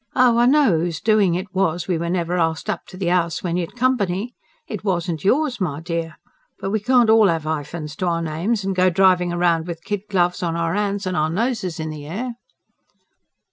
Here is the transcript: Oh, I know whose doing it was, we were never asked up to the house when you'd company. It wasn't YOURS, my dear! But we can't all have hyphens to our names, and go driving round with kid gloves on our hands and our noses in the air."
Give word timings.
Oh, 0.15 0.39
I 0.39 0.47
know 0.47 0.79
whose 0.79 0.99
doing 0.99 1.35
it 1.35 1.53
was, 1.53 1.87
we 1.87 1.95
were 1.99 2.09
never 2.09 2.35
asked 2.39 2.71
up 2.71 2.87
to 2.87 2.97
the 2.97 3.09
house 3.09 3.43
when 3.43 3.55
you'd 3.55 3.75
company. 3.75 4.33
It 4.67 4.83
wasn't 4.83 5.23
YOURS, 5.23 5.61
my 5.61 5.79
dear! 5.79 6.15
But 6.59 6.71
we 6.71 6.79
can't 6.79 7.11
all 7.11 7.27
have 7.27 7.43
hyphens 7.43 7.95
to 7.97 8.07
our 8.07 8.21
names, 8.23 8.63
and 8.63 8.75
go 8.75 8.89
driving 8.89 9.29
round 9.29 9.67
with 9.67 9.83
kid 9.83 10.01
gloves 10.09 10.41
on 10.41 10.55
our 10.55 10.73
hands 10.73 11.05
and 11.05 11.15
our 11.15 11.29
noses 11.29 11.79
in 11.79 11.91
the 11.91 12.07
air." 12.07 12.33